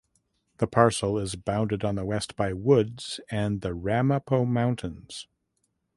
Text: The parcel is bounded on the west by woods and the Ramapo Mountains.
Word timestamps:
The 0.57 0.65
parcel 0.65 1.19
is 1.19 1.35
bounded 1.35 1.85
on 1.85 1.93
the 1.93 2.03
west 2.03 2.35
by 2.35 2.53
woods 2.53 3.19
and 3.29 3.61
the 3.61 3.75
Ramapo 3.75 4.45
Mountains. 4.45 5.27